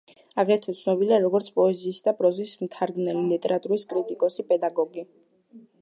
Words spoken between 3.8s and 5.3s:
კრიტიკოსი, პედაგოგი.